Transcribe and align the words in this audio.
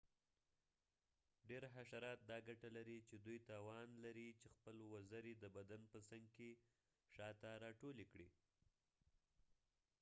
ډیر 1.49 1.63
حشرات 1.75 2.19
دا 2.31 2.37
ګټه 2.47 2.69
لري 2.77 2.97
چې 3.07 3.15
دوی 3.25 3.37
توان 3.51 3.87
لري 4.05 4.29
چې 4.39 4.47
خپلې 4.55 4.85
وزرې 4.93 5.33
د 5.37 5.45
بدن 5.57 5.81
په 5.91 5.99
څنګ 6.09 6.25
کې 6.37 6.49
شاته 7.13 7.49
راټولې 7.63 8.05
کړي 8.11 8.29